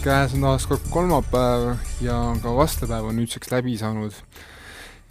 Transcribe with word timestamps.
käes 0.00 0.32
on 0.32 0.44
taas 0.44 0.64
kord 0.64 0.84
kolmapäev 0.88 1.74
ja 2.00 2.14
ka 2.40 2.52
vastepäev 2.56 3.10
on 3.10 3.18
nüüdseks 3.20 3.50
läbi 3.52 3.74
saanud. 3.76 4.14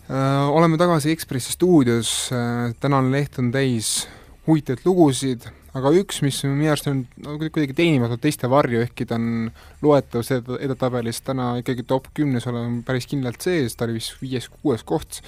Äh, 0.10 0.50
oleme 0.50 0.80
tagasi 0.82 1.12
Ekspressi 1.14 1.54
stuudios, 1.54 2.32
äh, 2.34 2.74
tänane 2.82 3.12
leht 3.14 3.38
on 3.38 3.52
täis 3.54 4.08
huvitavaid 4.48 4.82
lugusid, 4.88 5.46
aga 5.78 5.92
üks, 6.00 6.24
mis 6.26 6.40
minu 6.48 6.72
arust 6.72 6.90
on 6.90 7.04
kuidagi 7.22 7.76
teenimatult 7.78 8.24
teiste 8.24 8.50
varju, 8.50 8.82
ehkki 8.88 9.06
ta 9.10 9.20
on 9.20 9.52
loetav 9.86 10.26
seda 10.26 10.58
edetabelis 10.58 11.22
täna 11.22 11.52
ikkagi 11.62 11.86
top 11.86 12.10
kümnes 12.18 12.50
olema 12.50 12.82
päris 12.88 13.06
kindlalt 13.12 13.46
sees, 13.46 13.78
ta 13.78 13.86
oli 13.86 14.00
vist 14.00 14.18
viies-kuues 14.24 14.88
koht, 14.90 15.22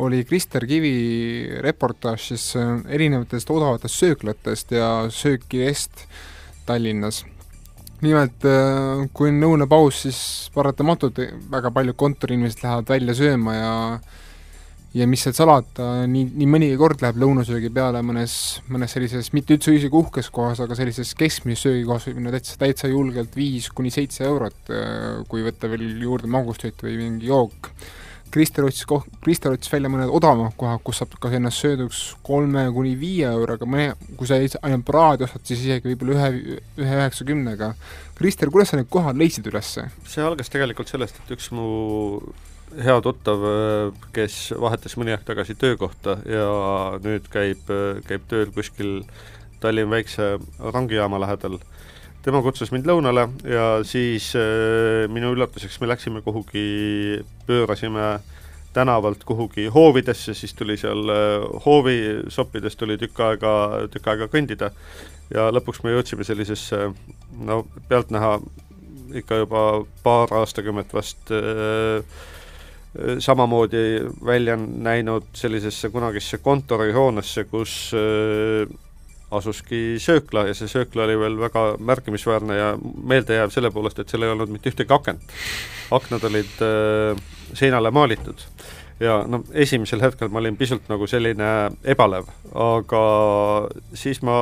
oli 0.00 0.22
Krister 0.24 0.64
Kivi 0.64 1.60
reportaaž 1.60 2.30
siis 2.32 2.48
äh, 2.56 2.78
erinevatest 2.96 3.52
odavatest 3.52 4.00
sööklatest 4.06 4.72
ja 4.78 4.88
söökidest 5.12 6.06
Tallinnas 6.64 7.26
nimelt 8.02 8.44
äh, 8.48 9.06
kui 9.14 9.30
on 9.30 9.40
lõunapaus, 9.42 10.02
siis 10.06 10.18
paratamatult 10.54 11.20
väga 11.52 11.70
paljud 11.74 11.98
kontoriinimesed 11.98 12.64
lähevad 12.64 12.92
välja 12.96 13.16
sööma 13.18 13.56
ja 13.56 13.72
ja 14.92 15.06
mis 15.08 15.22
seal 15.24 15.32
salata, 15.32 16.04
nii, 16.10 16.26
nii 16.36 16.48
mõnigi 16.52 16.76
kord 16.80 17.00
läheb 17.00 17.16
lõunasöögi 17.22 17.70
peale 17.72 18.02
mõnes, 18.04 18.34
mõnes 18.68 18.92
sellises, 18.92 19.30
mitte 19.32 19.56
üldse 19.56 19.72
isegi 19.72 19.96
uhkes 19.96 20.28
kohas, 20.34 20.60
aga 20.60 20.76
sellises 20.76 21.14
keskmises 21.16 21.64
söögikohas 21.64 22.10
võib 22.10 22.18
minna 22.20 22.34
täitsa, 22.34 22.58
täitsa 22.60 22.90
julgelt 22.92 23.36
viis 23.38 23.70
kuni 23.72 23.92
seitse 23.94 24.26
eurot, 24.28 24.60
äh, 24.68 25.22
kui 25.32 25.44
võtta 25.46 25.70
veel 25.72 25.86
juurde 26.02 26.28
magustoit 26.32 26.84
või 26.84 26.98
mingi 27.00 27.32
jook 27.32 27.72
Krister 28.32 28.64
otsis 28.64 28.86
koh-, 28.88 29.04
Krister 29.24 29.52
otsis 29.52 29.72
välja 29.72 29.90
mõned 29.92 30.12
odavamad 30.12 30.54
kohad, 30.56 30.80
kus 30.84 31.02
saab 31.02 31.18
ka 31.20 31.30
ennast 31.36 31.60
sööduks 31.60 32.00
kolme 32.24 32.64
kuni 32.72 32.94
viie 32.98 33.28
euroga, 33.28 33.68
mõne, 33.68 33.92
kui 34.16 34.28
sa 34.28 34.38
ainult 34.40 34.86
praadi 34.88 35.26
ostad, 35.26 35.44
siis 35.48 35.66
isegi 35.66 35.92
võib-olla 35.92 36.16
ühe, 36.16 36.56
ühe 36.80 36.96
üheksakümnega. 37.02 37.72
Krister, 38.16 38.52
kuidas 38.54 38.72
sa 38.72 38.80
need 38.80 38.88
kohad 38.92 39.20
leidsid 39.20 39.50
üles? 39.52 39.74
see 40.08 40.24
algas 40.24 40.52
tegelikult 40.52 40.90
sellest, 40.92 41.20
et 41.20 41.36
üks 41.36 41.50
mu 41.52 41.68
hea 42.80 42.96
tuttav, 43.04 43.44
kes 44.16 44.38
vahetas 44.60 44.96
mõni 44.96 45.12
aeg 45.12 45.26
tagasi 45.28 45.56
töökohta 45.60 46.16
ja 46.28 46.48
nüüd 47.04 47.28
käib, 47.32 47.68
käib 48.08 48.24
tööl 48.30 48.52
kuskil 48.54 49.02
Tallinna 49.62 49.92
väikse 49.94 50.38
rongijaama 50.58 51.20
lähedal 51.22 51.60
tema 52.22 52.42
kutsus 52.42 52.70
mind 52.72 52.86
lõunale 52.86 53.26
ja 53.48 53.66
siis 53.86 54.30
äh, 54.38 55.08
minu 55.10 55.32
üllatuseks 55.34 55.80
me 55.82 55.90
läksime 55.90 56.22
kuhugi, 56.22 57.22
pöörasime 57.46 58.20
tänavalt 58.72 59.24
kuhugi 59.24 59.66
hoovidesse, 59.66 60.34
siis 60.34 60.54
tuli 60.54 60.76
seal 60.80 61.10
äh, 61.12 61.46
hoovisoppides 61.66 62.76
tuli 62.76 62.98
tükk 63.00 63.20
aega, 63.26 63.54
tükk 63.92 64.12
aega 64.14 64.28
kõndida. 64.32 64.70
Ja 65.32 65.48
lõpuks 65.52 65.82
me 65.84 65.94
jõudsime 65.94 66.24
sellisesse 66.28 66.90
no 67.46 67.62
pealtnäha 67.88 68.36
ikka 69.18 69.42
juba 69.42 69.64
paar 70.04 70.32
aastakümmet 70.40 70.94
vast 70.94 71.32
äh, 71.34 72.04
samamoodi 73.18 73.84
välja 74.24 74.56
näinud 74.56 75.30
sellisesse 75.36 75.88
kunagisse 75.90 76.38
kontorihoonesse, 76.38 77.44
kus 77.50 77.92
äh, 77.96 78.68
asuski 79.38 79.96
söökla 80.02 80.46
ja 80.48 80.54
see 80.56 80.70
söökla 80.70 81.06
oli 81.06 81.18
veel 81.20 81.38
väga 81.40 81.64
märkimisväärne 81.80 82.56
ja 82.58 82.68
meeldejääv 82.80 83.52
selle 83.54 83.70
poolest, 83.74 84.02
et 84.02 84.12
seal 84.12 84.26
ei 84.26 84.32
olnud 84.34 84.52
mitte 84.52 84.72
ühtegi 84.72 84.94
akent. 84.94 85.36
aknad 85.90 86.24
olid 86.28 86.62
äh, 86.64 87.22
seinale 87.54 87.90
maalitud 87.90 88.46
ja 89.00 89.22
no 89.28 89.42
esimesel 89.52 90.02
hetkel 90.04 90.30
ma 90.32 90.40
olin 90.42 90.56
pisut 90.56 90.88
nagu 90.92 91.06
selline 91.10 91.48
ebalev, 91.84 92.28
aga 92.54 93.02
siis 93.98 94.22
ma 94.22 94.36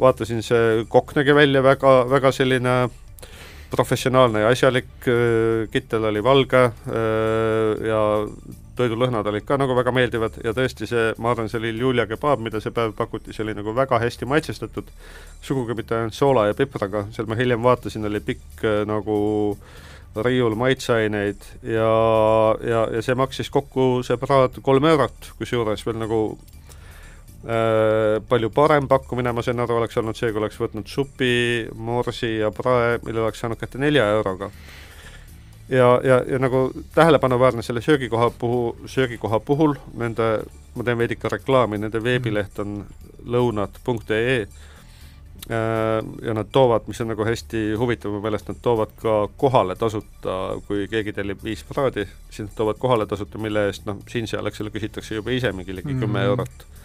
vaatasin, 0.00 0.42
see 0.42 0.84
kokk 0.90 1.14
nägi 1.18 1.34
välja 1.34 1.62
väga, 1.62 1.94
väga 2.10 2.32
selline 2.34 2.74
professionaalne 3.70 4.44
ja 4.44 4.50
asjalik, 4.52 4.92
äh, 5.08 5.64
kittel 5.72 6.04
oli 6.10 6.22
valge 6.24 6.64
äh, 6.64 7.86
ja 7.88 8.00
toidulõhnad 8.76 9.26
olid 9.30 9.46
ka 9.46 9.58
nagu 9.60 9.76
väga 9.76 9.92
meeldivad 9.94 10.38
ja 10.44 10.54
tõesti 10.56 10.88
see, 10.90 11.12
ma 11.22 11.30
arvan, 11.32 11.48
see 11.50 11.60
oli 11.60 11.72
Julia 11.78 12.06
kebaab, 12.10 12.42
mida 12.42 12.60
see 12.62 12.74
päev 12.74 12.94
pakuti, 12.98 13.34
see 13.34 13.44
oli 13.46 13.54
nagu 13.56 13.74
väga 13.76 14.00
hästi 14.02 14.28
maitsestatud, 14.30 14.90
sugugi 15.42 15.76
mitte 15.78 15.96
ainult 15.98 16.16
soola 16.16 16.48
ja 16.50 16.58
pipraga, 16.58 17.06
seal 17.14 17.30
ma 17.30 17.38
hiljem 17.38 17.62
vaatasin, 17.62 18.06
oli 18.10 18.22
pikk 18.24 18.64
äh, 18.66 18.82
nagu 18.88 19.18
riiul 20.14 20.54
maitseaineid 20.54 21.46
ja, 21.66 21.92
ja, 22.62 22.84
ja 22.94 23.02
see 23.02 23.16
maksis 23.18 23.50
kokku, 23.50 24.04
see 24.06 24.18
praad, 24.20 24.60
kolm 24.62 24.86
eurot, 24.90 25.32
kusjuures 25.38 25.82
veel 25.86 25.98
nagu 25.98 26.20
palju 28.28 28.48
parem 28.54 28.86
pakkumine, 28.88 29.32
ma 29.36 29.42
sain 29.44 29.60
aru, 29.60 29.76
oleks 29.76 29.98
olnud 30.00 30.16
see, 30.16 30.30
kui 30.32 30.40
oleks 30.40 30.56
võtnud 30.60 30.88
supi, 30.88 31.34
morsi 31.76 32.38
ja 32.38 32.48
prae, 32.54 32.98
mille 33.04 33.20
oleks 33.20 33.42
saanud 33.44 33.60
kätte 33.60 33.80
nelja 33.82 34.06
euroga. 34.16 34.50
Ja, 35.68 36.00
ja, 36.04 36.22
ja 36.28 36.38
nagu 36.38 36.70
tähelepanuväärne 36.94 37.62
selle 37.62 37.80
söögikoha 37.80 38.30
puhul, 38.38 38.72
söögikoha 38.86 39.40
puhul, 39.40 39.74
nende, 39.96 40.42
ma 40.74 40.84
teen 40.84 40.98
veidike 40.98 41.28
reklaami, 41.28 41.78
nende 41.80 42.02
veebileht 42.04 42.58
on 42.60 42.82
lõunad.ee 43.24 44.36
äh, 44.42 44.48
ja 46.22 46.34
nad 46.36 46.52
toovad, 46.52 46.84
mis 46.86 47.00
on 47.00 47.08
nagu 47.14 47.24
hästi 47.24 47.62
huvitav 47.80 48.12
mu 48.12 48.20
meelest, 48.20 48.52
nad 48.52 48.60
toovad 48.62 48.92
ka 49.00 49.16
kohale 49.40 49.76
tasuta, 49.80 50.36
kui 50.68 50.84
keegi 50.92 51.16
tellib 51.16 51.40
viis 51.44 51.64
praadi, 51.64 52.04
siis 52.28 52.44
nad 52.48 52.56
toovad 52.60 52.80
kohale 52.80 53.08
tasuta, 53.08 53.40
mille 53.40 53.64
eest 53.70 53.88
noh, 53.88 54.04
siin-seal, 54.08 54.52
eks 54.52 54.60
ole, 54.60 54.72
küsitakse 54.74 55.16
juba 55.16 55.32
ise 55.32 55.52
mingi 55.52 55.76
ligi 55.80 55.96
kümme 55.96 56.18
mm 56.18 56.26
eurot. 56.28 56.66
Äh, 56.68 56.83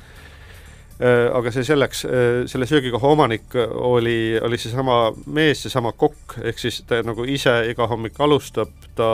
aga 0.99 1.51
see 1.55 1.63
selleks, 1.63 2.03
äh, 2.05 2.11
selle 2.51 2.67
söögikoha 2.67 3.07
omanik 3.07 3.55
oli, 3.71 4.39
oli 4.43 4.57
seesama 4.59 5.13
mees, 5.31 5.61
seesama 5.63 5.93
kokk, 5.95 6.35
ehk 6.43 6.59
siis 6.59 6.81
ta 6.87 6.99
nagu 7.07 7.23
ise 7.23 7.53
iga 7.71 7.87
hommik 7.87 8.19
alustab, 8.19 8.73
ta 8.97 9.09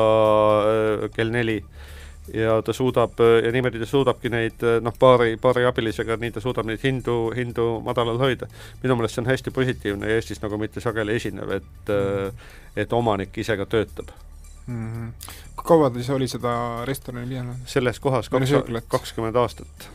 äh, 0.65 1.05
kell 1.13 1.29
neli 1.33 1.59
ja 2.33 2.55
ta 2.65 2.73
suudab 2.73 3.19
ja 3.21 3.51
niimoodi 3.53 3.77
ta 3.83 3.85
suudabki 3.85 4.31
neid 4.33 4.63
noh, 4.81 4.95
paari, 4.97 5.35
paari 5.37 5.67
abilisega, 5.69 6.17
nii 6.17 6.33
ta 6.33 6.41
suudab 6.41 6.65
neid 6.65 6.81
hindu, 6.81 7.19
hindu 7.37 7.67
madalal 7.85 8.17
hoida. 8.17 8.47
minu 8.81 8.97
meelest 8.97 9.19
see 9.19 9.21
on 9.21 9.29
hästi 9.29 9.53
positiivne 9.53 10.09
ja 10.09 10.17
Eestis 10.17 10.41
nagu 10.41 10.57
mitte 10.57 10.81
sageli 10.81 11.19
esinev, 11.21 11.53
et 11.59 11.93
et 12.75 12.93
omanik 12.97 13.37
ise 13.37 13.57
ka 13.57 13.65
töötab 13.69 14.09
mm. 14.65 14.89
-hmm. 14.89 15.35
kui 15.55 15.67
kaua 15.67 15.89
ta 15.89 16.01
siis 16.01 16.09
oli 16.09 16.27
seda 16.27 16.81
restorani 16.85 17.29
pidanud? 17.29 17.61
selles 17.65 17.99
kohas 17.99 18.29
kaks, 18.29 18.51
kakskümmend 18.87 19.35
aastat 19.35 19.89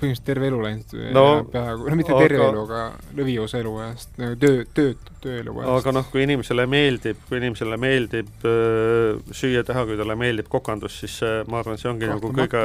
põhimõtteliselt 0.00 0.26
terve 0.26 0.48
elu 0.50 0.60
läinud 0.64 0.94
no, 1.14 1.24
peaaegu, 1.52 1.88
no 1.90 1.98
mitte 1.98 2.16
terve 2.16 2.40
aga, 2.40 2.48
elu, 2.52 2.62
aga 2.64 3.16
lõviosa 3.18 3.60
eluajast, 3.60 4.14
nagu 4.20 4.38
töö, 4.40 4.64
tööd, 4.76 5.10
tööeluajast. 5.24 5.72
aga 5.76 5.94
noh, 5.98 6.08
kui 6.12 6.24
inimesele 6.24 6.66
meeldib, 6.70 7.20
kui 7.28 7.40
inimesele 7.40 7.78
meeldib 7.80 8.48
äh, 8.48 9.34
süüa 9.36 9.64
teha, 9.68 9.84
kui 9.88 10.00
talle 10.00 10.16
meeldib 10.20 10.50
kokandus, 10.52 10.98
siis 11.04 11.20
äh, 11.26 11.40
ma 11.50 11.60
arvan, 11.60 11.78
see 11.80 11.92
ongi 11.92 12.10
nagu 12.10 12.32
kõige 12.40 12.64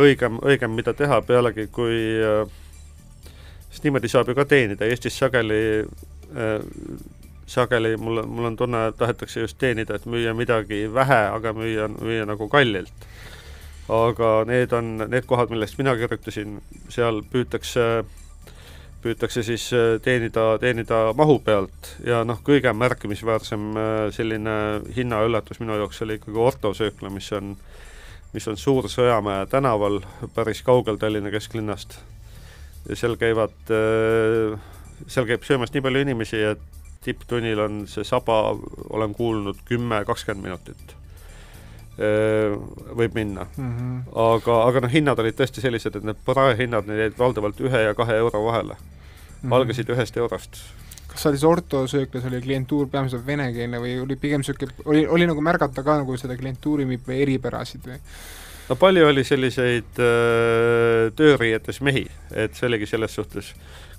õigem, 0.00 0.40
õigem, 0.46 0.74
mida 0.76 0.94
teha, 0.96 1.20
pealegi 1.26 1.68
kui 1.74 2.00
äh, 2.24 2.44
sest 3.70 3.86
niimoodi 3.86 4.10
saab 4.10 4.30
ju 4.30 4.38
ka 4.38 4.46
teenida, 4.48 4.88
Eestis 4.88 5.18
sageli 5.18 5.62
äh, 5.80 6.56
sageli 7.50 7.96
mul, 7.98 8.22
mul 8.26 8.50
on 8.52 8.56
tunne, 8.56 8.86
et 8.90 8.98
tahetakse 8.98 9.42
just 9.42 9.58
teenida, 9.58 9.98
et 9.98 10.06
müüa 10.06 10.34
midagi 10.38 10.84
vähe, 10.94 11.22
aga 11.34 11.52
müüa, 11.56 11.88
müüa 11.96 12.26
nagu 12.28 12.48
kallilt 12.48 13.08
aga 13.90 14.44
need 14.46 14.72
on 14.76 14.96
need 15.10 15.26
kohad, 15.26 15.50
millest 15.50 15.78
mina 15.80 15.96
kirjutasin, 15.98 16.58
seal 16.92 17.22
püütakse 17.32 18.04
püütakse 19.00 19.42
siis 19.44 19.70
äh, 19.72 19.94
teenida, 20.04 20.58
teenida 20.60 21.00
mahu 21.16 21.38
pealt. 21.44 21.94
Ja 22.04 22.22
noh, 22.28 22.40
kõige 22.44 22.72
märkimisväärsem 22.76 23.70
äh, 23.72 24.02
selline 24.14 24.56
hinnaüllatus 24.96 25.60
minu 25.62 25.78
jaoks 25.80 26.02
oli 26.04 26.18
ikkagi 26.20 26.42
Orto 26.44 26.74
söökla, 26.76 27.12
mis 27.12 27.30
on, 27.36 27.54
mis 28.34 28.48
on 28.50 28.60
Suur-Sõjamäe 28.60 29.46
tänaval, 29.50 30.02
päris 30.36 30.62
kaugel 30.66 31.00
Tallinna 31.00 31.32
kesklinnast. 31.32 31.98
ja 32.88 32.96
seal 32.96 33.16
käivad, 33.20 33.56
äh, 33.72 34.60
seal 35.06 35.28
käib 35.28 35.48
söömas 35.48 35.72
nii 35.72 35.84
palju 35.84 36.04
inimesi, 36.04 36.44
et 36.52 36.62
tipptunnil 37.04 37.60
on 37.60 37.84
see 37.88 38.04
saba, 38.04 38.56
olen 38.90 39.14
kuulnud, 39.16 39.64
kümme, 39.64 40.04
kakskümmend 40.04 40.44
minutit 40.44 40.99
võib 42.00 43.14
minna 43.14 43.46
mm. 43.56 43.70
-hmm. 43.70 44.02
aga, 44.24 44.58
aga 44.66 44.84
noh, 44.86 44.92
hinnad 44.92 45.18
olid 45.20 45.36
tõesti 45.36 45.60
sellised, 45.60 45.96
et 45.96 46.06
need 46.06 46.20
parahinnad, 46.24 46.86
need 46.88 47.04
jäid 47.04 47.18
valdavalt 47.18 47.60
ühe 47.60 47.82
ja 47.86 47.94
kahe 47.94 48.16
euro 48.16 48.44
vahele 48.46 48.76
mm. 48.76 48.84
-hmm. 49.42 49.56
algasid 49.58 49.90
ühest 49.92 50.16
eurost. 50.16 50.62
kas 51.12 51.22
seal 51.22 51.36
siis 51.36 51.44
Orto 51.44 51.86
sööklas 51.86 52.24
oli 52.30 52.40
klientuur 52.40 52.88
peamiselt 52.88 53.26
venekeelne 53.26 53.80
või 53.80 53.98
oli 54.02 54.16
pigem 54.16 54.40
niisugune, 54.40 54.72
oli, 54.84 55.06
oli 55.06 55.26
nagu 55.26 55.40
märgata 55.40 55.82
ka 55.82 55.98
nagu 56.02 56.16
seda 56.16 56.36
klientuuri 56.36 56.86
või 56.86 57.22
eripärasid 57.22 57.86
või? 57.86 58.00
no 58.68 58.76
palju 58.76 59.06
oli 59.06 59.24
selliseid 59.24 59.98
äh, 59.98 61.10
tööriietes 61.16 61.80
mehi, 61.80 62.06
et 62.32 62.54
see 62.54 62.66
oligi 62.70 62.86
selles 62.86 63.14
suhtes 63.14 63.54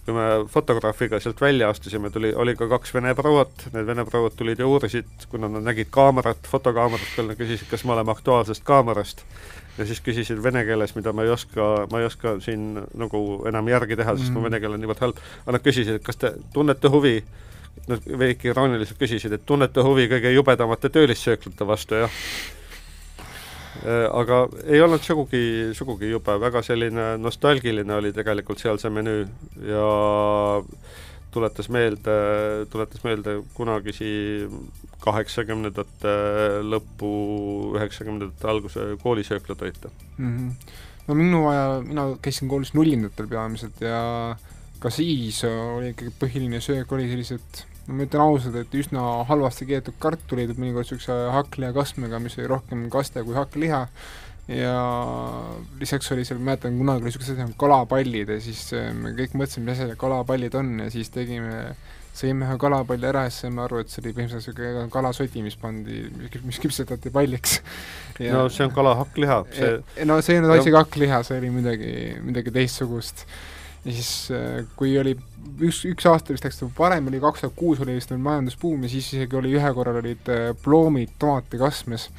kui 0.06 0.16
me 0.16 0.28
fotograafiga 0.50 1.20
sealt 1.22 1.42
välja 1.42 1.70
astusime, 1.70 2.10
tuli, 2.10 2.34
oli 2.34 2.56
ka 2.58 2.68
kaks 2.72 2.94
vene 2.96 3.14
prouat, 3.18 3.68
need 3.74 3.86
vene 3.86 4.06
prouad 4.08 4.34
tulid 4.38 4.60
ja 4.60 4.68
uurisid, 4.68 5.28
kuna 5.30 5.50
nad 5.52 5.66
nägid 5.68 5.92
kaamerat, 5.94 6.48
fotokaamerat 6.50 7.12
peal, 7.16 7.30
nad 7.30 7.38
küsisid, 7.40 7.70
kas 7.70 7.86
me 7.86 7.94
oleme 7.96 8.14
Aktuaalsest 8.16 8.66
Kaamerast, 8.66 9.22
ja 9.78 9.86
siis 9.86 10.02
küsisid 10.02 10.42
vene 10.44 10.64
keeles, 10.66 10.96
mida 10.98 11.14
ma 11.14 11.26
ei 11.28 11.34
oska, 11.34 11.68
ma 11.92 12.02
ei 12.02 12.10
oska 12.10 12.40
siin 12.42 12.74
nagu 12.98 13.22
enam 13.50 13.70
järgi 13.70 14.00
teha, 14.00 14.18
sest 14.18 14.32
mm. 14.32 14.40
mu 14.40 14.48
vene 14.50 14.62
keel 14.64 14.78
on 14.78 14.82
niivõrd 14.82 15.06
halb, 15.06 15.22
aga 15.44 15.58
nad 15.58 15.66
küsisid, 15.68 16.00
et 16.00 16.06
kas 16.06 16.22
te 16.22 16.36
tunnete 16.54 16.92
huvi? 16.94 17.20
Nad 17.88 18.04
veidi 18.04 18.50
irooniliselt 18.52 19.00
küsisid, 19.00 19.32
et 19.34 19.46
tunnete 19.48 19.82
huvi 19.82 20.04
kõige 20.12 20.34
jubedamate 20.34 20.90
töölissööklate 20.92 21.66
vastu, 21.66 22.02
jah 22.04 22.18
aga 24.12 24.42
ei 24.66 24.82
olnud 24.84 25.04
sugugi, 25.04 25.44
sugugi 25.78 26.12
jube, 26.12 26.36
väga 26.42 26.62
selline 26.66 27.16
nostalgiline 27.22 27.96
oli 27.96 28.12
tegelikult 28.16 28.60
seal 28.60 28.80
see 28.82 28.92
menüü 28.94 29.24
ja 29.70 29.86
tuletas 31.32 31.70
meelde, 31.72 32.16
tuletas 32.72 33.04
meelde 33.06 33.38
kunagisi 33.56 34.12
kaheksakümnendate 35.02 36.16
lõpu, 36.68 37.12
üheksakümnendate 37.78 38.48
alguse 38.48 38.88
koolisööklatoite 39.02 39.90
mm. 40.18 40.38
-hmm. 40.38 40.78
no 41.08 41.16
minu 41.16 41.48
ajal, 41.50 41.82
mina 41.88 42.08
käisin 42.22 42.52
koolis 42.52 42.74
nullindatel 42.74 43.28
peamiselt 43.28 43.82
ja 43.82 44.36
ka 44.80 44.90
siis 44.90 45.44
oli 45.46 45.96
ikkagi 45.96 46.14
põhiline 46.20 46.62
söök 46.62 46.92
oli 46.92 47.10
sellised 47.10 47.64
ma 47.92 48.08
ütlen 48.08 48.24
ausalt, 48.24 48.58
et 48.62 48.76
üsna 48.80 49.06
halvasti 49.30 49.68
keetud 49.70 49.98
kartulid, 50.02 50.56
mõnikord 50.58 50.88
niisuguse 50.88 51.16
hakkliha-kastmega, 51.38 52.20
mis 52.24 52.38
oli 52.40 52.50
rohkem 52.52 52.86
kaste 52.94 53.24
kui 53.28 53.38
hakkliha, 53.38 53.86
ja 54.52 54.76
lisaks 55.80 56.12
oli 56.12 56.26
seal, 56.28 56.42
mäletan, 56.44 56.78
kunagi 56.80 57.04
oli 57.04 57.12
niisugused 57.12 57.36
asjad 57.36 57.46
nagu 57.46 57.58
kalapallid 57.62 58.34
ja 58.36 58.42
siis 58.44 58.66
äh, 58.76 58.92
me 58.98 59.14
kõik 59.18 59.36
mõtlesime, 59.38 59.70
mis 59.70 59.80
asjad 59.80 59.98
kalapallid 60.02 60.58
on 60.60 60.74
ja 60.86 60.90
siis 60.94 61.12
tegime 61.14 61.74
sõime 62.18 62.48
ühe 62.48 62.58
kalapalli 62.60 63.08
ära 63.08 63.26
ja 63.26 63.32
siis 63.32 63.46
saime 63.46 63.64
aru, 63.64 63.80
et 63.82 63.92
see 63.92 64.02
oli 64.04 64.14
põhimõtteliselt 64.18 64.58
niisugune 64.60 64.92
kalasodi, 64.92 65.46
mis 65.46 65.56
pandi, 65.60 66.02
mis 66.44 66.60
küpsetati 66.60 67.14
palliks. 67.14 67.62
no 68.34 68.48
see 68.52 68.68
on 68.68 68.76
kala 68.76 68.98
hakkliha, 69.00 69.40
see 69.56 70.06
no 70.10 70.20
see 70.20 70.36
ei 70.36 70.44
olnud 70.44 70.58
isegi 70.60 70.78
hakkliha, 70.78 71.22
see 71.28 71.40
oli 71.40 71.54
midagi, 71.56 71.94
midagi 72.26 72.54
teistsugust 72.58 73.26
ja 73.86 73.92
siis 73.92 74.32
äh, 74.32 74.66
kui 74.78 74.94
oli 75.00 75.16
üks, 75.62 75.82
üks 75.90 76.06
aasta 76.10 76.36
vist 76.36 76.46
läks 76.46 76.62
parem, 76.78 77.08
oli 77.10 77.22
kaks 77.22 77.46
tuhat 77.46 77.58
kuus 77.58 77.82
oli 77.82 77.98
vist 77.98 78.12
meil 78.14 78.22
majandusbuum 78.28 78.86
ja 78.86 78.92
siis 78.92 79.10
isegi 79.16 79.40
oli 79.40 79.56
ühe 79.58 79.72
korral 79.78 80.02
olid 80.04 80.30
äh, 80.30 80.52
ploomid 80.64 81.16
tomatikasmes, 81.22 82.12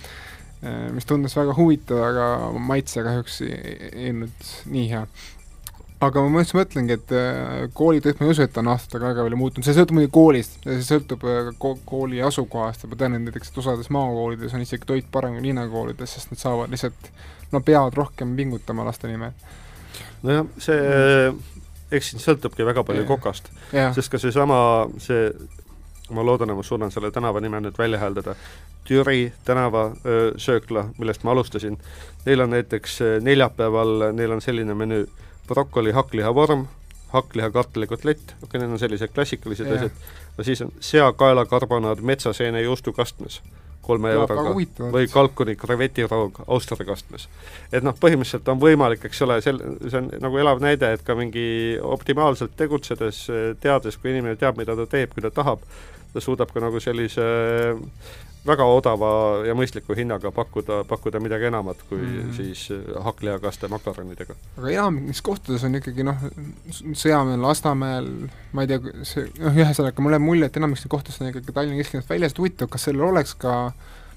äh, 0.64 0.88
mis 0.94 1.06
tundus 1.06 1.38
väga 1.38 1.54
huvitav, 1.58 2.02
aga 2.08 2.26
maitse 2.58 3.04
kahjuks 3.06 3.38
ei 3.46 4.10
olnud 4.10 4.50
nii 4.74 4.88
hea. 4.90 5.04
aga 6.02 6.26
ma 6.26 6.42
just 6.42 6.56
mõtlengi, 6.58 6.98
et 6.98 7.12
koolitoit, 7.78 8.18
ma 8.18 8.26
ei 8.26 8.34
usu, 8.34 8.42
et 8.42 8.50
ta 8.50 8.58
on 8.58 8.72
aastatega 8.72 9.12
väga 9.12 9.26
palju 9.28 9.38
muutunud, 9.38 9.66
see 9.68 9.76
sõltub 9.76 9.94
muidugi 9.94 10.16
koolist, 10.16 10.56
see 10.66 10.82
sõltub 10.88 11.22
ko-, 11.62 11.76
kooli 11.86 12.18
asukohast. 12.26 12.82
Ja 12.82 12.90
ma 12.90 12.98
tean, 12.98 13.14
et 13.14 13.22
näiteks, 13.28 13.52
et 13.52 13.60
osades 13.62 13.86
maakoolides 13.94 14.56
on 14.58 14.64
isegi 14.66 14.88
toit 14.88 15.06
parem 15.14 15.36
kui 15.38 15.46
linnakoolides, 15.46 16.16
sest 16.16 16.34
nad 16.34 16.42
saavad 16.42 16.74
lihtsalt, 16.74 17.12
no 17.54 17.62
peavad 17.62 17.94
rohkem 17.94 18.34
pingutama 18.34 18.82
laste 18.88 19.06
nimel 19.06 19.30
nojah, 20.22 20.46
see 20.58 20.78
mm. 20.78 21.40
eks 21.92 22.12
siin 22.12 22.22
sõltubki 22.22 22.66
väga 22.66 22.84
palju 22.86 23.06
kokast, 23.08 23.50
sest 23.72 24.12
ka 24.12 24.20
seesama, 24.20 24.58
see, 25.02 25.30
ma 26.12 26.24
loodan, 26.26 26.52
et 26.52 26.58
ma 26.58 26.66
suudan 26.66 26.92
selle 26.94 27.12
tänava 27.14 27.40
nime 27.40 27.60
nüüd 27.62 27.78
välja 27.78 28.00
hääldada, 28.02 28.36
Türi 28.82 29.32
tänava 29.46 29.92
öö, 30.04 30.32
söökla, 30.42 30.88
millest 30.98 31.22
ma 31.22 31.30
alustasin, 31.30 31.76
neil 32.26 32.40
on 32.42 32.50
näiteks 32.50 32.98
neljapäeval, 33.22 34.08
neil 34.12 34.34
on 34.34 34.42
selline 34.42 34.74
menüü, 34.74 35.04
brokoli 35.46 35.92
hakklihavorm, 35.94 36.66
hakkliha 37.12 37.50
kartulikotlett, 37.50 38.34
okei 38.42 38.48
okay,, 38.48 38.60
need 38.60 38.74
on 38.74 38.82
sellised 38.82 39.14
klassikalised 39.14 39.70
asjad, 39.70 40.02
no 40.38 40.44
siis 40.44 40.62
on 40.66 40.72
seakaelakarbonaad 40.80 42.02
metsaseene 42.02 42.62
juustukastmes 42.62 43.42
kolme 43.82 44.12
ja, 44.12 44.20
euroga 44.22 44.90
või 44.94 45.08
kalkuni 45.10 45.56
krevetiroog 45.58 46.42
Austria 46.46 46.86
kastmes. 46.86 47.28
et 47.72 47.84
noh, 47.84 47.96
põhimõtteliselt 47.98 48.48
on 48.52 48.60
võimalik, 48.62 49.06
eks 49.08 49.22
ole, 49.26 49.40
sel-, 49.44 49.62
see 49.88 49.98
on 49.98 50.10
nagu 50.22 50.38
elav 50.38 50.62
näide, 50.62 50.92
et 50.96 51.02
ka 51.06 51.16
mingi 51.18 51.78
optimaalselt 51.82 52.54
tegutsedes, 52.56 53.24
teades, 53.60 53.98
kui 53.98 54.14
inimene 54.14 54.38
teab, 54.40 54.60
mida 54.60 54.76
ta 54.78 54.86
teeb, 54.86 55.14
kui 55.14 55.24
ta 55.24 55.32
tahab, 55.34 55.64
ta 56.12 56.20
suudab 56.20 56.52
ka 56.52 56.60
nagu 56.60 56.80
sellise 56.80 57.26
väga 58.46 58.66
odava 58.66 59.10
ja 59.46 59.54
mõistliku 59.54 59.94
hinnaga 59.94 60.32
pakkuda, 60.34 60.80
pakkuda 60.90 61.20
midagi 61.22 61.46
enamat 61.46 61.84
kui 61.88 62.00
mm. 62.02 62.32
siis 62.34 62.64
hakklihakaste 63.06 63.70
makaronidega. 63.70 64.34
aga 64.58 64.72
enamikes 64.72 65.22
kohtades 65.22 65.64
on 65.68 65.78
ikkagi 65.78 66.06
noh, 66.06 66.26
Sõjamäel, 66.72 67.38
Lasnamäel, 67.42 68.10
ma 68.52 68.64
ei 68.64 68.72
tea, 68.72 68.94
see 69.06 69.28
noh, 69.38 69.54
ühesõnaga 69.54 70.02
mulle 70.02 70.18
jääb 70.18 70.26
mulje, 70.26 70.50
et 70.50 70.58
enamikes 70.58 70.90
kohtades 70.90 71.22
on 71.22 71.30
ikkagi 71.30 71.54
Tallinna 71.54 71.78
kesklinnast 71.78 72.10
väljas, 72.10 72.34
et 72.34 72.42
huvitav, 72.42 72.70
kas 72.72 72.88
sellel 72.88 73.12
oleks 73.12 73.36
ka 73.38 73.56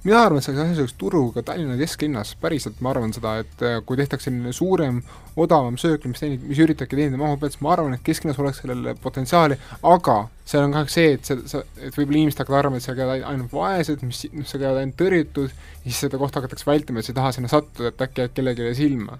mina 0.06 0.22
arvan, 0.22 0.40
et 0.40 0.46
see 0.46 0.84
oleks 0.84 0.94
turu 1.00 1.24
ka 1.34 1.42
Tallinna 1.46 1.78
kesklinnas, 1.80 2.36
päriselt 2.42 2.81
ma 2.86 2.92
arvan 2.94 3.13
seda, 3.16 3.40
et 3.42 3.63
äh, 3.66 3.80
kui 3.86 3.98
tehtaks 3.98 4.28
selline 4.28 4.54
suurem, 4.54 5.00
odavam 5.42 5.80
söök, 5.81 6.06
mis 6.12 6.22
teenib, 6.22 6.44
mis 6.46 6.62
üritabki 6.62 7.00
teenida 7.00 7.19
mahu 7.19 7.40
pealt, 7.42 7.56
siis 7.56 7.63
ma 7.66 7.74
arvan, 7.74 7.98
et 7.98 8.06
kesklinnas 8.06 8.40
oleks 8.42 8.62
sellele 8.62 8.94
potentsiaali, 9.02 9.57
aga 9.96 10.19
seal 10.46 10.68
on 10.68 10.75
kahjuks 10.78 10.98
see, 11.00 11.16
et 11.18 11.31
see, 11.31 11.42
sa, 11.50 11.63
et 11.80 11.98
võib-olla 11.98 12.22
inimesed 12.22 12.44
hakkavad 12.44 12.62
arvama, 12.62 12.80
et 12.80 12.86
seal 12.86 13.00
käivad 13.00 13.25
ainult 13.31 13.57
vaesed, 13.57 14.06
mis, 14.06 14.22
noh, 14.36 14.46
seal 14.46 14.62
käivad 14.62 14.84
ainult 14.84 15.00
tõrjutud, 15.02 15.57
ja 15.81 15.90
siis 15.90 16.06
seda 16.06 16.22
kohta 16.22 16.42
hakatakse 16.42 16.69
vältima, 16.69 17.02
et 17.02 17.10
sa 17.10 17.16
ei 17.16 17.19
taha 17.19 17.34
sinna 17.36 17.52
sattuda, 17.52 17.92
et 17.92 18.07
äkki 18.07 18.25
jääd 18.25 18.38
kellelegi 18.38 18.72
silma 18.78 19.19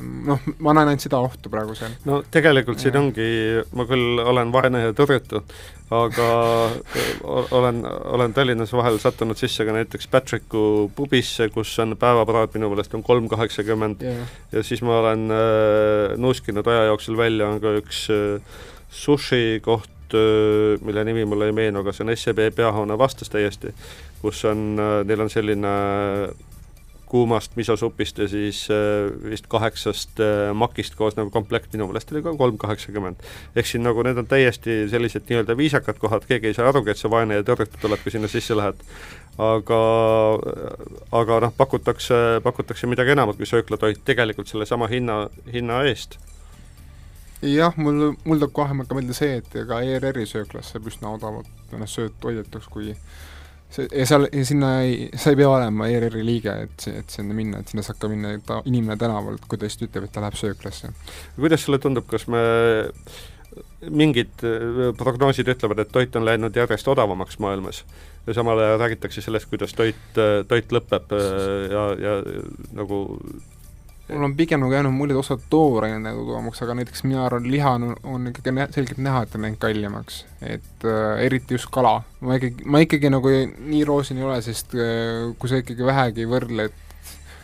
noh, 0.00 0.40
ma 0.58 0.74
näen 0.76 0.92
ainult 0.92 1.04
seda 1.04 1.20
ohtu 1.22 1.52
praegu 1.52 1.74
seal. 1.78 1.92
no 2.08 2.20
tegelikult 2.32 2.82
siin 2.82 2.96
ongi, 3.00 3.28
ma 3.76 3.86
küll 3.88 4.20
olen 4.22 4.52
vaene 4.54 4.82
ja 4.86 4.96
tõrjutu, 4.96 5.42
aga 5.94 6.26
olen, 7.56 7.82
olen 8.14 8.34
Tallinnas 8.34 8.72
vahel 8.76 8.98
sattunud 9.02 9.38
sisse 9.38 9.66
ka 9.66 9.74
näiteks 9.74 10.10
Patricku 10.10 10.90
pubisse, 10.96 11.48
kus 11.54 11.72
on 11.82 11.96
päevapraad 12.00 12.54
minu 12.54 12.70
meelest 12.70 12.94
on 12.94 13.04
kolm 13.06 13.28
kaheksakümmend. 13.30 14.04
Ja 14.52 14.62
siis 14.66 14.82
ma 14.86 15.00
olen 15.00 15.26
äh, 15.34 16.18
nuuskinud 16.20 16.66
aja 16.70 16.90
jooksul 16.90 17.18
välja, 17.18 17.48
on 17.48 17.62
ka 17.62 17.74
üks 17.80 18.06
äh, 18.14 18.60
sushi 18.90 19.60
koht 19.64 20.14
äh,, 20.14 20.78
mille 20.84 21.04
nimi 21.04 21.24
mulle 21.24 21.50
ei 21.50 21.56
meenu, 21.56 21.82
aga 21.82 21.94
see 21.94 22.06
on 22.06 22.14
SEB 22.16 22.46
peahoone 22.56 22.98
vastas 22.98 23.32
täiesti, 23.32 23.74
kus 24.22 24.44
on 24.48 24.72
äh,, 24.78 25.00
neil 25.08 25.26
on 25.26 25.32
selline 25.32 25.74
kuumast 27.10 27.56
misosupist 27.58 28.18
ja 28.22 28.28
siis 28.30 28.62
äh, 28.70 29.10
vist 29.30 29.48
kaheksast 29.50 30.20
äh, 30.22 30.52
makist 30.54 30.94
koosnev 30.98 31.32
komplekt, 31.34 31.72
minu 31.74 31.88
meelest 31.90 32.12
oli 32.14 32.22
ka 32.22 32.34
kolm 32.38 32.58
kaheksakümmend. 32.58 33.24
ehk 33.56 33.66
siin 33.66 33.82
nagu 33.86 34.02
need 34.06 34.20
on 34.22 34.28
täiesti 34.30 34.84
sellised 34.92 35.26
nii-öelda 35.28 35.56
viisakad 35.58 35.98
kohad, 35.98 36.26
keegi 36.28 36.50
ei 36.50 36.56
saa 36.56 36.68
arugi, 36.70 36.94
et 36.94 37.02
sa 37.02 37.10
vaene 37.10 37.40
ja 37.40 37.46
tõrjutud 37.46 37.88
oled, 37.88 38.02
kui 38.04 38.14
sinna 38.14 38.30
sisse 38.30 38.56
lähed. 38.56 38.82
aga, 39.38 39.80
aga 41.22 41.40
noh, 41.46 41.54
pakutakse, 41.56 42.40
pakutakse 42.46 42.90
midagi 42.90 43.16
enamat 43.16 43.38
kui 43.40 43.48
sööklatoit 43.48 44.04
tegelikult 44.04 44.50
sellesama 44.50 44.90
hinna, 44.90 45.22
hinna 45.52 45.82
eest 45.90 46.18
jah, 47.42 47.76
mul, 47.80 48.12
mul 48.24 48.38
tuleb 48.38 48.52
kohe 48.52 48.76
meelde 48.76 49.16
see, 49.16 49.38
et 49.40 49.54
ega 49.62 49.80
ERR-i 49.82 50.26
sööklas 50.28 50.70
saab 50.72 50.88
üsna 50.90 51.14
odavalt 51.16 51.74
ennast 51.74 51.96
sööt 51.96 52.16
toidetuks, 52.20 52.68
kui 52.68 52.94
see, 53.74 53.88
ja 53.88 54.06
seal, 54.08 54.28
ja 54.32 54.44
sinna 54.46 54.70
ei, 54.84 55.08
sa 55.14 55.32
ei 55.32 55.40
pea 55.40 55.50
olema 55.50 55.88
ERR-i 55.90 56.24
liige, 56.26 56.54
et, 56.66 56.86
et 56.92 57.16
sinna 57.16 57.36
minna, 57.36 57.62
et 57.62 57.72
sinna 57.72 57.84
saab 57.86 58.00
ka 58.02 58.10
minna 58.12 58.36
ta, 58.46 58.60
inimene 58.70 58.98
tänavalt, 59.00 59.44
kui 59.48 59.60
ta 59.60 59.70
just 59.70 59.84
ütleb, 59.86 60.06
et 60.06 60.14
ta 60.14 60.24
läheb 60.24 60.38
sööklasse. 60.38 60.92
kuidas 61.38 61.66
sulle 61.66 61.80
tundub, 61.82 62.08
kas 62.10 62.26
me 62.30 62.42
mingid 63.90 64.44
äh, 64.46 64.90
prognoosid 64.98 65.48
ütlevad, 65.50 65.82
et 65.82 65.92
toit 65.92 66.16
on 66.16 66.26
läinud 66.26 66.56
järjest 66.56 66.88
odavamaks 66.92 67.40
maailmas 67.42 67.84
ja 68.26 68.34
samal 68.36 68.58
ajal 68.60 68.78
räägitakse 68.82 69.24
sellest, 69.24 69.48
kuidas 69.50 69.74
toit, 69.74 70.02
äh, 70.20 70.42
toit 70.48 70.72
lõpeb 70.74 71.14
äh, 71.16 71.70
ja, 71.72 71.86
ja 71.98 72.18
nagu 72.76 73.00
mul 74.10 74.24
on 74.24 74.36
pigem 74.36 74.60
nagu 74.60 74.74
jäänud 74.74 74.94
mulje, 74.94 75.14
et 75.14 75.20
osad 75.20 75.42
tooraineid 75.52 76.02
nagu 76.04 76.26
toomaks, 76.28 76.62
aga 76.64 76.76
näiteks 76.78 77.04
mina 77.06 77.24
arvan, 77.26 77.48
liha 77.50 77.72
on, 77.78 77.88
on 78.02 78.28
ikkagi 78.30 78.54
selgelt 78.74 79.00
näha, 79.02 79.22
et 79.24 79.34
on 79.34 79.46
läinud 79.46 79.60
kallimaks. 79.62 80.24
et 80.42 80.84
äh, 80.84 81.24
eriti 81.26 81.54
just 81.54 81.70
kala. 81.72 82.02
ma 82.20 82.38
ikkagi, 82.38 82.64
ma 82.64 82.82
ikkagi 82.84 83.10
nagu 83.10 83.32
nii 83.72 83.82
roosine 83.88 84.22
ei 84.22 84.28
ole, 84.28 84.38
sest 84.42 84.74
äh, 84.74 85.32
kui 85.38 85.50
sa 85.50 85.60
ikkagi 85.62 85.86
vähegi 85.86 86.28
võrdled 86.30 86.78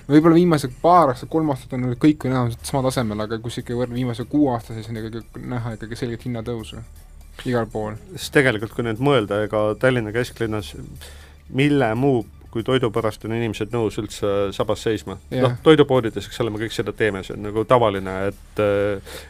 võib-olla 0.07 0.39
viimased 0.39 0.77
paar 0.83 1.13
aastat, 1.13 1.31
kolm 1.31 1.51
aastat 1.51 1.75
on 1.79 1.91
kõik 1.99 2.27
on 2.27 2.33
enam-vähem 2.35 2.69
sama 2.71 2.85
tasemel, 2.87 3.25
aga 3.27 3.41
kui 3.43 3.51
sa 3.51 3.63
ikkagi 3.63 3.81
võrdled 3.81 3.99
viimase 3.99 4.27
kuu 4.31 4.51
aasta, 4.55 4.77
siis 4.77 4.89
on 4.91 5.01
ikkagi 5.03 5.25
näha 5.55 5.75
ikkagi 5.79 5.99
selget 5.99 6.27
hinnatõusu 6.29 6.83
igal 7.45 7.67
pool. 7.71 7.99
sest 8.15 8.33
tegelikult, 8.39 8.75
kui 8.75 8.87
nüüd 8.87 9.03
mõelda, 9.03 9.43
ega 9.47 9.69
Tallinna 9.81 10.15
kesklinnas 10.15 10.75
mille 11.49 11.95
muu 11.95 12.25
kui 12.51 12.65
toidu 12.67 12.91
pärast 12.95 13.25
on 13.27 13.35
inimesed 13.37 13.73
nõus 13.75 13.99
üldse 14.01 14.33
sabas 14.57 14.83
seisma. 14.87 15.19
Yeah.. 15.31 15.45
noh, 15.47 15.57
toidupoodides, 15.67 16.29
eks 16.29 16.41
ole, 16.45 16.53
me 16.55 16.61
kõik 16.63 16.75
seda 16.77 16.95
teeme, 16.97 17.23
see 17.27 17.37
on 17.37 17.45
nagu 17.47 17.65
tavaline, 17.69 18.17
et 18.31 18.63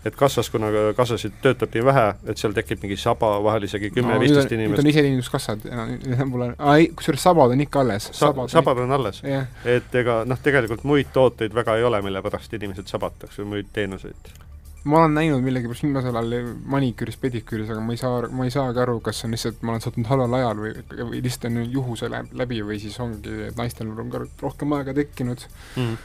et 0.06 0.18
kassas, 0.18 0.50
kuna 0.52 0.70
kassasid 0.96 1.38
töötab 1.44 1.74
nii 1.74 1.84
vähe, 1.88 2.06
et 2.30 2.40
seal 2.40 2.54
tekib 2.56 2.82
mingi 2.84 2.98
saba, 3.00 3.36
vahel 3.44 3.66
isegi 3.68 3.90
kümme-viisteist 3.96 4.52
no, 4.52 4.60
inimest. 4.60 4.80
nüüd 4.80 4.86
on 4.86 4.92
iseteeninduskassad, 4.92 5.68
mul 6.30 6.48
on, 6.48 6.56
kusjuures 6.98 7.28
sabad 7.28 7.54
on 7.56 7.66
ikka 7.66 7.84
alles. 7.84 8.10
Sa. 8.12 8.28
sabad, 8.28 8.52
sabad 8.52 8.82
on 8.86 8.98
alles. 8.98 9.22
Yeah.. 9.26 9.50
et 9.76 9.94
ega 10.02 10.22
noh, 10.28 10.40
tegelikult 10.42 10.86
muid 10.88 11.12
tooteid 11.14 11.54
väga 11.56 11.78
ei 11.80 11.86
ole, 11.88 12.02
mille 12.06 12.22
pärast 12.24 12.52
inimesed 12.58 12.90
sabatakse, 12.92 13.46
muid 13.48 13.72
teenuseid 13.76 14.34
ma 14.86 15.02
olen 15.02 15.14
näinud 15.18 15.44
millegipärast 15.44 15.84
viimasel 15.86 16.16
ajal 16.16 16.50
maniküüris, 16.70 17.18
pediküüris, 17.22 17.70
aga 17.74 17.82
ma 17.82 17.94
ei 17.94 18.00
saa, 18.00 18.26
ma 18.30 18.46
ei 18.46 18.52
saagi 18.54 18.82
aru, 18.82 18.98
kas 19.04 19.24
on 19.26 19.34
lihtsalt, 19.34 19.62
ma 19.66 19.74
olen 19.74 19.84
sattunud 19.84 20.10
halval 20.10 20.36
ajal 20.38 20.60
või, 20.62 20.74
või 20.98 21.22
lihtsalt 21.24 21.48
on 21.50 21.62
juhuse 21.74 22.10
läbi 22.10 22.60
või 22.66 22.78
siis 22.82 22.98
ongi, 23.02 23.32
et 23.48 23.56
naistel 23.58 23.90
on 23.90 24.12
rohkem 24.42 24.76
aega 24.78 24.94
tekkinud. 24.96 25.46
Mm.. 25.80 25.96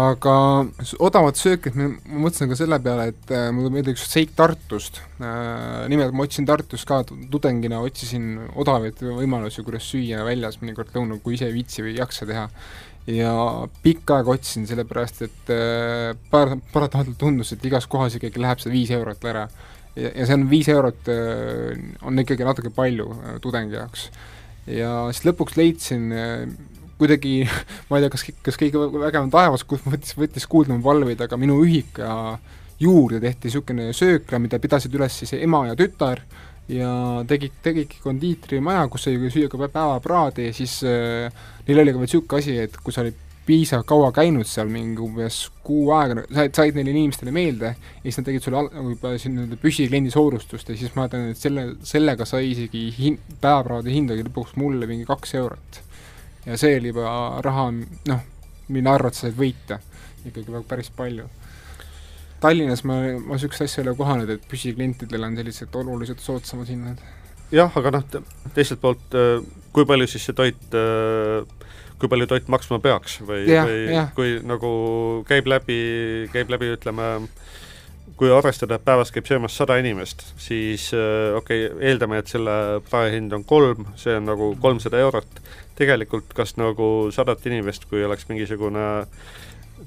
aga 0.00 0.34
odavat 1.04 1.38
sööki, 1.38 1.70
et 1.70 1.76
ma 1.78 1.90
mõtlesin 2.24 2.50
ka 2.50 2.58
selle 2.58 2.78
peale, 2.82 3.10
et 3.12 3.34
äh, 3.36 3.50
mulle 3.54 3.70
meeldib 3.74 3.98
üks 3.98 4.06
seik 4.10 4.32
Tartust. 4.38 5.02
Äh,, 5.20 5.84
nimelt 5.92 6.16
ma 6.16 6.26
otsin 6.26 6.48
Tartus 6.48 6.86
ka 6.88 7.02
tudengina, 7.04 7.82
otsisin 7.84 8.48
odavaid 8.56 9.02
võimalusi, 9.04 9.62
kuidas 9.66 9.86
süüa 9.92 10.24
väljas 10.26 10.58
mõnikord 10.62 10.96
lõunal, 10.96 11.22
kui 11.22 11.38
ise 11.38 11.50
ei 11.50 11.56
viitsi 11.60 11.84
või 11.84 11.94
ei 11.94 12.02
jaksa 12.02 12.26
teha. 12.30 12.48
Ja 13.06 13.32
pikka 13.84 14.18
aega 14.18 14.34
otsisin, 14.34 14.66
sellepärast 14.68 15.22
et 15.26 15.52
äh, 15.52 16.10
paar, 16.30 16.56
paratamatult 16.72 17.18
tundus, 17.20 17.52
et 17.52 17.64
igas 17.68 17.88
kohas 17.90 18.16
ikkagi 18.16 18.40
läheb 18.40 18.62
see 18.62 18.72
viis 18.72 18.92
eurot 18.96 19.24
ära. 19.28 19.48
ja, 19.96 20.10
ja 20.10 20.26
see 20.26 20.38
on 20.38 20.46
viis 20.50 20.70
eurot 20.72 21.10
äh,, 21.12 21.82
on 22.02 22.18
ikkagi 22.18 22.46
natuke 22.46 22.72
palju 22.74 23.10
äh, 23.12 23.34
tudengi 23.44 23.76
jaoks. 23.76 24.08
ja 24.66 24.94
siis 25.12 25.28
lõpuks 25.28 25.58
leidsin 25.60 26.08
kuidagi, 26.98 27.44
ma 27.90 27.98
ei 27.98 28.06
tea, 28.06 28.14
kas, 28.14 28.26
kas 28.48 28.60
kõige 28.60 28.88
vägevam 28.96 29.30
taevas, 29.32 29.66
kus 29.68 29.84
võttis, 29.84 30.16
võttis 30.16 30.48
kuulda 30.48 30.76
mu 30.76 30.84
palveid, 30.84 31.20
aga 31.26 31.38
minu 31.40 31.60
ühika 31.64 32.38
juurde 32.80 33.20
tehti 33.22 33.50
niisugune 33.50 33.92
söökla, 33.94 34.40
mida 34.42 34.58
pidasid 34.62 34.94
üles 34.96 35.20
siis 35.20 35.36
ema 35.36 35.66
ja 35.68 35.76
tütar 35.78 36.24
ja 36.68 36.90
tegid, 37.28 37.58
tegidki 37.64 38.00
kondiitrimaja, 38.02 38.86
kus 38.92 39.08
sai 39.08 39.18
süüa 39.32 39.50
ka 39.52 39.60
päevapraadi 39.60 40.48
ja 40.48 40.56
siis 40.56 40.78
äh, 40.88 41.28
neil 41.66 41.82
oli 41.82 41.92
ka 41.92 42.00
veel 42.00 42.08
niisugune 42.08 42.40
asi, 42.40 42.56
et 42.64 42.78
kui 42.80 42.94
sa 42.94 43.04
olid 43.04 43.20
piisavalt 43.44 43.86
kaua 43.86 44.08
käinud 44.16 44.48
seal, 44.48 44.70
mingi 44.72 45.02
umbes 45.04 45.42
kuu 45.66 45.90
aega, 45.92 46.22
said, 46.32 46.54
said 46.56 46.76
neile 46.78 46.94
inimestele 46.94 47.32
meelde 47.34 47.74
ja 47.74 48.04
siis 48.06 48.16
nad 48.20 48.28
tegid 48.30 48.46
sulle 48.46 48.62
juba 48.72 49.12
siin 49.20 49.34
nii-öelda 49.36 49.58
püsikliendi 49.60 50.12
soodustust 50.14 50.72
ja 50.72 50.76
siis 50.80 50.94
ma 50.94 51.04
mäletan, 51.04 51.26
et 51.34 51.40
selle, 51.40 51.66
sellega 51.84 52.24
sai 52.28 52.54
isegi 52.54 52.86
hin-, 52.96 53.20
päevapraadi 53.42 53.92
hind 53.92 54.14
oli 54.14 54.24
lõpuks 54.24 54.56
mulle 54.60 54.88
mingi 54.88 55.04
kaks 55.08 55.36
eurot 55.40 55.82
ja 56.46 56.56
see 56.60 56.78
oli 56.78 56.92
juba 56.92 57.42
raha, 57.44 57.68
noh, 58.08 58.24
mille 58.72 58.90
arvelt 58.96 59.16
sa 59.16 59.26
said 59.26 59.36
võita 59.36 59.80
ikkagi 60.24 60.48
väga 60.48 60.64
päris 60.68 60.90
palju. 60.96 61.28
Tallinnas 62.44 62.84
ma, 62.84 63.00
ma 63.24 63.38
niisugust 63.38 63.64
asja 63.64 63.82
ei 63.82 63.88
ole 63.88 63.96
kohanud, 63.98 64.30
et 64.34 64.48
püsiklientidel 64.50 65.24
on 65.24 65.36
sellised 65.40 65.76
oluliselt 65.80 66.20
soodsamad 66.20 66.68
hinnad. 66.68 67.04
jah, 67.54 67.72
aga 67.80 67.98
noh, 67.98 68.08
teiselt 68.56 68.82
poolt, 68.82 69.04
äh, 69.16 69.38
kui 69.72 69.86
palju 69.88 70.08
siis 70.10 70.28
see 70.28 70.36
toit 70.36 70.76
äh, 70.78 71.64
kui 71.98 72.10
palju 72.10 72.26
toit 72.28 72.48
maksma 72.52 72.80
peaks 72.84 73.20
või, 73.24 73.44
või 73.48 73.76
ja. 73.94 74.08
kui 74.16 74.38
nagu 74.44 74.70
käib 75.28 75.48
läbi, 75.48 75.78
käib 76.34 76.50
läbi, 76.52 76.72
ütleme, 76.74 77.08
kui 78.18 78.30
arvestada, 78.30 78.76
et 78.76 78.84
päevas 78.86 79.12
käib 79.14 79.28
söömas 79.28 79.56
sada 79.56 79.78
inimest, 79.80 80.26
siis 80.40 80.90
äh, 80.96 81.32
okei 81.38 81.66
okay,, 81.68 81.78
eeldame, 81.90 82.20
et 82.20 82.30
selle 82.30 82.82
praehind 82.90 83.32
on 83.36 83.46
kolm, 83.48 83.88
see 84.00 84.18
on 84.18 84.28
nagu 84.28 84.52
kolmsada 84.62 85.00
eurot, 85.02 85.40
tegelikult 85.78 86.34
kas 86.36 86.56
nagu 86.60 87.10
sadat 87.14 87.46
inimest, 87.50 87.88
kui 87.90 88.04
oleks 88.06 88.28
mingisugune 88.30 88.84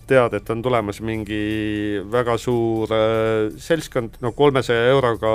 teada, 0.08 0.38
et 0.38 0.50
on 0.54 0.62
tulemas 0.66 1.02
mingi 1.02 2.02
väga 2.12 2.38
suur 2.42 2.92
äh, 2.94 3.54
seltskond, 3.62 4.20
no 4.22 4.34
kolmesaja 4.38 4.90
euroga 4.92 5.34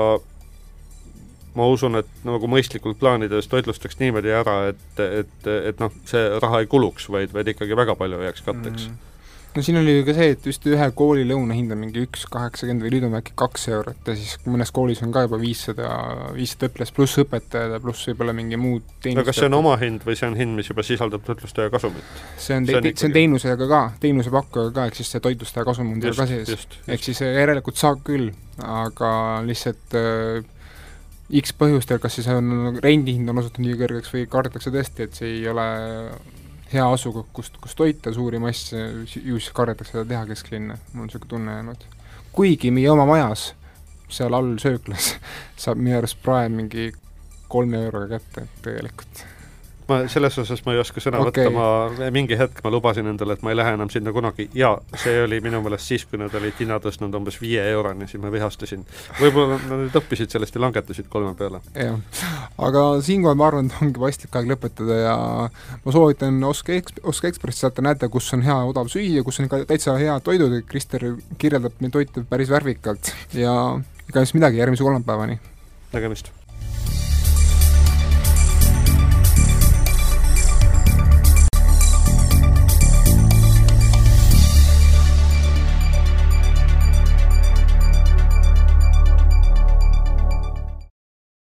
ma 1.53 1.69
usun, 1.69 1.99
et 2.01 2.09
nagu 2.25 2.49
mõistlikult 2.49 2.97
plaanides 3.01 3.49
toitlustaks 3.53 3.99
niimoodi 4.01 4.33
ära, 4.33 4.59
et, 4.73 5.01
et, 5.05 5.49
et 5.53 5.81
noh, 5.83 5.93
see 6.09 6.23
raha 6.41 6.63
ei 6.63 6.69
kuluks, 6.71 7.11
vaid, 7.13 7.35
vaid 7.35 7.51
ikkagi 7.53 7.77
väga 7.77 7.97
palju 7.99 8.23
jääks 8.25 8.47
katteks. 8.47 8.89
Mm 8.89 9.09
no 9.57 9.63
siin 9.65 9.79
oli 9.81 9.97
ju 9.99 10.05
ka 10.07 10.15
see, 10.17 10.33
et 10.35 10.47
just 10.49 10.65
ühe 10.69 10.87
kooli 10.97 11.25
lõuna 11.29 11.57
hind 11.57 11.75
on 11.75 11.81
mingi 11.83 12.05
üks 12.07 12.25
kaheksakümmend 12.33 12.85
või 12.85 12.93
nüüd 12.95 13.07
on 13.09 13.17
äkki 13.19 13.35
kaks 13.39 13.67
eurot 13.73 14.09
ja 14.09 14.15
siis 14.19 14.39
mõnes 14.47 14.73
koolis 14.75 15.03
on 15.05 15.13
ka 15.15 15.25
juba 15.27 15.41
viissada, 15.41 15.91
viissada 16.37 16.71
õpilast 16.71 16.97
pluss 16.97 17.21
õpetajad 17.23 17.77
ja 17.77 17.83
pluss 17.83 18.09
võib-olla 18.11 18.35
mingi 18.37 18.61
muud 18.61 19.09
no 19.13 19.27
kas 19.27 19.41
see 19.41 19.51
on 19.51 19.59
omahind 19.61 20.07
või 20.09 20.17
see 20.19 20.31
on 20.31 20.39
hind, 20.39 20.57
mis 20.59 20.73
juba 20.73 20.87
sisaldab 20.87 21.27
toitlustaja 21.27 21.73
kasumit? 21.75 22.17
see 22.37 22.57
on, 22.57 22.69
see 22.69 22.81
on, 22.81 22.89
see 22.95 23.11
on 23.11 23.19
teenusega 23.19 23.69
ka, 23.75 23.83
teenusepakkujaga 24.03 24.75
ka, 24.79 24.89
ehk 24.91 25.01
siis 25.03 25.13
see 25.17 25.25
toitlustaja 25.29 25.69
kasum 25.69 25.95
on 25.95 26.03
teil 26.05 26.17
ka 26.17 26.29
sees. 26.31 26.67
ehk 26.89 27.05
siis 27.05 27.23
järelikult 27.27 27.81
saab 27.81 28.03
küll, 28.07 28.33
aga 28.65 29.13
lihtsalt 29.47 29.99
äh, 29.99 30.51
X 31.33 31.55
põhjustel, 31.57 31.97
kas 32.01 32.19
siis 32.19 32.27
on 32.29 32.79
rendihind 32.85 33.31
on 33.33 33.41
osutunud 33.41 33.71
nii 33.71 33.79
kõrgeks 33.81 34.13
või 34.13 34.27
kardetakse 34.29 34.73
tõesti, 34.75 35.07
et 35.07 35.17
see 35.17 35.39
ei 35.39 35.47
ole 35.49 35.65
hea 36.73 36.85
asukoht, 36.93 37.29
kust, 37.33 37.59
kus 37.61 37.75
toita 37.77 38.13
suuri 38.13 38.41
masse, 38.43 38.79
ju 39.05 39.39
siis 39.39 39.51
kardetakse 39.55 39.97
seda 39.97 40.07
teha 40.09 40.25
kesklinna, 40.31 40.79
mul 40.93 41.05
on 41.05 41.11
niisugune 41.11 41.29
tunne 41.29 41.59
jäänud. 41.59 41.85
kuigi 42.33 42.71
meie 42.71 42.91
oma 42.91 43.07
majas, 43.07 43.53
seal 44.09 44.35
all 44.35 44.57
sööklas, 44.63 45.15
saab 45.57 45.81
minu 45.81 45.99
arust 45.99 46.23
prae 46.23 46.49
mingi 46.49 46.93
kolme 47.53 47.85
euroga 47.85 48.19
kätte 48.19 48.49
tegelikult 48.65 49.27
ma 49.89 49.99
selles 50.09 50.39
osas 50.39 50.63
ma 50.67 50.75
ei 50.75 50.81
oska 50.83 51.03
sõna 51.03 51.21
okay. 51.23 51.47
võtta, 51.47 51.53
ma 51.55 52.11
mingi 52.15 52.37
hetk 52.39 52.63
ma 52.65 52.73
lubasin 52.73 53.09
endale, 53.11 53.37
et 53.37 53.45
ma 53.45 53.53
ei 53.53 53.59
lähe 53.59 53.75
enam 53.77 53.91
sinna 53.93 54.13
kunagi 54.15 54.49
ja 54.57 54.73
see 55.03 55.23
oli 55.25 55.41
minu 55.45 55.63
meelest 55.65 55.91
siis, 55.91 56.05
kui 56.09 56.21
nad 56.21 56.35
olid 56.39 56.59
hinna 56.61 56.79
tõstnud 56.83 57.15
umbes 57.19 57.39
viie 57.43 57.65
euroni, 57.73 58.09
siis 58.11 58.23
ma 58.23 58.33
vihastasin. 58.33 58.85
võib-olla 59.21 59.59
nad 59.59 59.85
nüüd 59.85 59.99
õppisid 60.03 60.35
sellest 60.35 60.57
ja 60.57 60.65
langetasid 60.65 61.09
kolme 61.13 61.35
peale. 61.39 61.63
jah, 61.77 61.99
aga 62.69 62.85
siinkohal 63.05 63.39
ma 63.39 63.49
arvan, 63.51 63.71
et 63.71 63.85
ongi 63.85 64.03
paslik 64.03 64.37
aeg 64.39 64.51
lõpetada 64.53 65.01
ja 65.01 65.17
ma 65.85 65.97
soovitan 65.97 66.43
Oska 66.49 66.77
Eks-, 66.77 67.01
Oska 67.03 67.31
Ekspressi 67.33 67.65
sealt 67.65 67.79
te 67.79 67.87
näete, 67.87 68.11
kus 68.13 68.33
on 68.37 68.45
hea 68.47 68.59
odav 68.69 68.91
süüa, 68.93 69.25
kus 69.27 69.41
on 69.43 69.51
ka 69.53 69.65
täitsa 69.69 69.97
head 70.01 70.27
toidud, 70.27 70.59
Krister 70.69 71.09
kirjeldab 71.39 71.81
neid 71.83 71.95
toite 71.95 72.27
päris 72.29 72.53
värvikalt 72.53 73.15
ja 73.37 73.57
ega 74.09 74.23
siis 74.23 74.37
midagi, 74.39 74.63
järgmise 74.63 74.87
kolmapäevani! 74.87 75.41
nägemist! 75.93 76.33